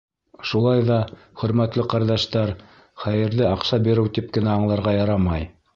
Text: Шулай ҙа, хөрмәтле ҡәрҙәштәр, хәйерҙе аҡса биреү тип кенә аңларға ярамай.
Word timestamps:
Шулай 0.51 0.79
ҙа, 0.87 0.97
хөрмәтле 1.41 1.85
ҡәрҙәштәр, 1.95 2.55
хәйерҙе 3.05 3.47
аҡса 3.53 3.81
биреү 3.89 4.13
тип 4.19 4.37
кенә 4.39 4.55
аңларға 4.57 5.01
ярамай. 5.03 5.51